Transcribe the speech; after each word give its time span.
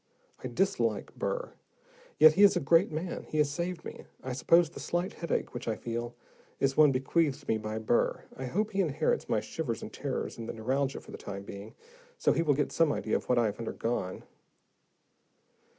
I 0.43 0.47
dislike 0.47 1.13
Burr 1.15 1.53
yet 2.17 2.33
he 2.33 2.41
is 2.41 2.55
a 2.55 2.59
great 2.59 2.91
man. 2.91 3.21
He 3.29 3.37
has 3.37 3.51
saved 3.51 3.85
me. 3.85 4.05
I 4.23 4.33
suppose 4.33 4.67
the 4.71 4.79
slight 4.79 5.13
headache 5.13 5.53
which 5.53 5.67
I 5.67 5.75
feel 5.75 6.15
is 6.59 6.75
one 6.75 6.91
bequeathed 6.91 7.47
me 7.47 7.59
by 7.59 7.77
Burr. 7.77 8.23
I 8.35 8.45
hope 8.45 8.71
he 8.71 8.81
inherits 8.81 9.29
my 9.29 9.39
shivers 9.41 9.83
and 9.83 9.93
terrors 9.93 10.39
and 10.39 10.49
the 10.49 10.53
neuralgia 10.53 11.01
for 11.01 11.11
the 11.11 11.19
time 11.19 11.43
being, 11.43 11.75
so 12.17 12.33
he 12.33 12.41
will 12.41 12.55
get 12.55 12.71
some 12.71 12.91
idea 12.91 13.15
of 13.15 13.29
what 13.29 13.37
I 13.37 13.45
have 13.45 13.59
undergone." 13.59 14.23